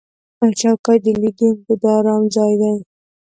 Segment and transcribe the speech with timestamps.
[0.59, 2.75] چوکۍ د لیدونکو د آرام ځای دی.